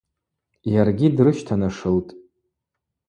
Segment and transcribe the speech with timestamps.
[0.73, 2.11] Йаргьи дрыщтанашылтӏ.